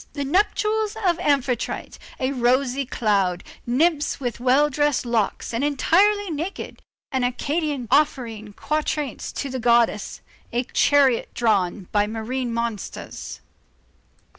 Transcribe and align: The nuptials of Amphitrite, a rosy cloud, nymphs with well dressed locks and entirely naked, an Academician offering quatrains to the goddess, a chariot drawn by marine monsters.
The 0.13 0.25
nuptials 0.25 0.97
of 1.05 1.19
Amphitrite, 1.19 1.99
a 2.19 2.31
rosy 2.31 2.87
cloud, 2.87 3.43
nymphs 3.67 4.19
with 4.19 4.39
well 4.39 4.67
dressed 4.67 5.05
locks 5.05 5.53
and 5.53 5.63
entirely 5.63 6.31
naked, 6.31 6.81
an 7.11 7.23
Academician 7.23 7.87
offering 7.91 8.53
quatrains 8.53 9.31
to 9.33 9.51
the 9.51 9.59
goddess, 9.59 10.21
a 10.51 10.63
chariot 10.63 11.31
drawn 11.35 11.87
by 11.91 12.07
marine 12.07 12.51
monsters. 12.51 13.41